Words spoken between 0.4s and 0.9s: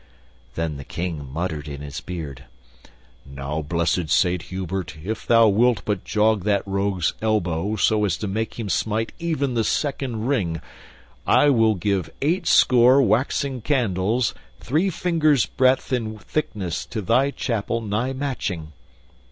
Then the